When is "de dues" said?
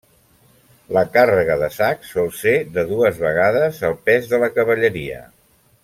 2.79-3.21